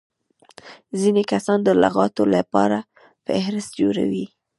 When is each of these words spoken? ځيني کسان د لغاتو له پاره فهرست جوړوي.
ځيني 0.99 1.23
کسان 1.31 1.59
د 1.63 1.69
لغاتو 1.83 2.23
له 2.33 2.41
پاره 2.53 2.79
فهرست 3.25 3.71
جوړوي. 3.79 4.25